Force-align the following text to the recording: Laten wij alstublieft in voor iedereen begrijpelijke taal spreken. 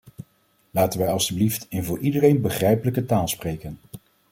Laten 0.71 0.99
wij 0.99 1.09
alstublieft 1.09 1.65
in 1.69 1.83
voor 1.83 1.99
iedereen 1.99 2.41
begrijpelijke 2.41 3.05
taal 3.05 3.27
spreken. 3.27 3.79